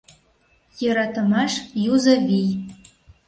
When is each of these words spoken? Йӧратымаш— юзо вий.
Йӧратымаш— 0.81 1.53
юзо 1.93 2.15
вий. 2.27 2.49